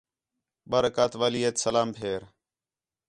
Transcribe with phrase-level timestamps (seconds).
[0.69, 2.21] ݙُُِو رکعت والی ہیت سلام پھیر